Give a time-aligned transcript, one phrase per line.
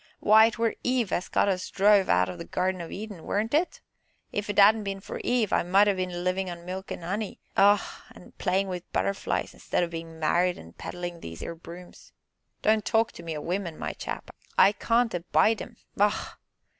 [0.19, 3.81] "Why, 'twere Eve as got us druv out o' the Gardin o' Eden, weren't it?
[4.31, 7.39] If it 'adn't been for Eve I might ha' been livin' on milk an' 'oney,
[7.55, 8.03] ah!
[8.15, 12.13] an' playin' wi' butterflies, 'stead o' bein' married, an' peddlin' these 'ere brooms.
[12.63, 16.33] Don't talk to me o' women, my chap; I can't abide 'em bah!